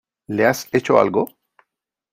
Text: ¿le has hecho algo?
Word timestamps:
¿le 0.25 0.47
has 0.47 0.67
hecho 0.71 0.99
algo? 0.99 1.27